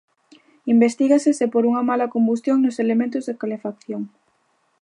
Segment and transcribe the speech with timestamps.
[0.73, 4.01] Investígase se por unha mala combustión nos elementos de calefacción.